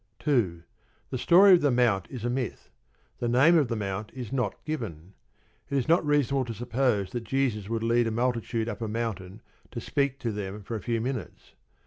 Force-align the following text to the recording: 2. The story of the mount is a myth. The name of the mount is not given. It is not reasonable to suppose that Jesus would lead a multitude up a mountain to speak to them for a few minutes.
2. 0.17 0.63
The 1.11 1.17
story 1.19 1.53
of 1.53 1.61
the 1.61 1.69
mount 1.69 2.07
is 2.09 2.25
a 2.25 2.29
myth. 2.31 2.71
The 3.19 3.27
name 3.29 3.55
of 3.55 3.67
the 3.67 3.75
mount 3.75 4.11
is 4.15 4.33
not 4.33 4.55
given. 4.65 5.13
It 5.69 5.77
is 5.77 5.87
not 5.87 6.03
reasonable 6.03 6.43
to 6.45 6.55
suppose 6.55 7.11
that 7.11 7.23
Jesus 7.23 7.69
would 7.69 7.83
lead 7.83 8.07
a 8.07 8.09
multitude 8.09 8.67
up 8.67 8.81
a 8.81 8.87
mountain 8.87 9.43
to 9.69 9.79
speak 9.79 10.17
to 10.21 10.31
them 10.31 10.63
for 10.63 10.75
a 10.75 10.81
few 10.81 11.01
minutes. 11.01 11.53